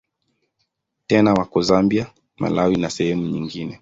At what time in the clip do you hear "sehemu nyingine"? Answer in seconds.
2.89-3.69